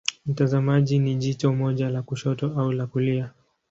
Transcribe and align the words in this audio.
Mtazamaji 0.25 0.99
ni 0.99 1.15
jicho 1.15 1.53
moja 1.53 1.89
la 1.89 2.01
kushoto 2.01 2.53
au 2.59 2.71
la 2.71 2.87
kulia. 2.87 3.29